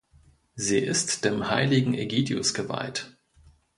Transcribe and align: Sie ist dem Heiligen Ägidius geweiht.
Sie 0.55 0.79
ist 0.79 1.25
dem 1.25 1.51
Heiligen 1.51 1.93
Ägidius 1.93 2.55
geweiht. 2.55 3.19